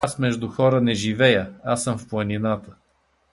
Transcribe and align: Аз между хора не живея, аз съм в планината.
Аз 0.03 0.19
между 0.19 0.47
хора 0.47 0.81
не 0.81 0.93
живея, 0.93 1.53
аз 1.63 1.83
съм 1.83 1.97
в 1.97 2.07
планината. 2.07 2.75